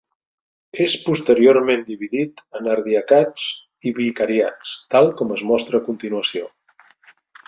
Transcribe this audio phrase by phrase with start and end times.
[0.85, 3.43] És posteriorment dividit en ardiacats
[3.89, 6.49] i vicariats, tal com es mostra a continuació.